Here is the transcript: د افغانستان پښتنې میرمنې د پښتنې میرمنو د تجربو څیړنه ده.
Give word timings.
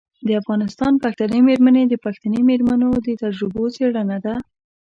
د 0.27 0.29
افغانستان 0.41 0.93
پښتنې 1.05 1.39
میرمنې 1.47 1.83
د 1.87 1.93
پښتنې 2.05 2.39
میرمنو 2.49 2.89
د 3.05 3.07
تجربو 3.23 3.63
څیړنه 3.75 4.17
ده. 4.25 4.35